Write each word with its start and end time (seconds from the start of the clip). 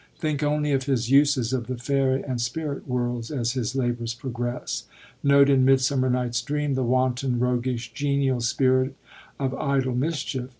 Think 0.17 0.41
only 0.41 0.71
of 0.71 0.85
his 0.85 1.11
uses 1.11 1.53
of 1.53 1.67
the 1.67 1.77
fairy 1.77 2.23
and 2.23 2.41
spirit 2.41 2.87
worlds 2.87 3.29
as 3.29 3.51
his 3.51 3.75
labors 3.75 4.15
progress. 4.15 4.85
Note 5.21 5.47
in 5.51 5.63
Midsuminer 5.63 6.27
NigJif 6.29 6.39
8 6.39 6.43
Dream 6.47 6.73
the 6.73 6.83
wanton, 6.83 7.37
roguish, 7.37 7.93
genial 7.93 8.41
spirit 8.41 8.95
of 9.37 9.53
idle 9.53 9.93
mischief. 9.93 10.49